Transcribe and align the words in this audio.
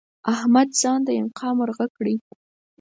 احمد 0.33 0.69
ځان 0.81 0.99
د 1.05 1.09
انقا 1.19 1.49
مرغه 1.59 1.85
کړی؛ 1.95 2.15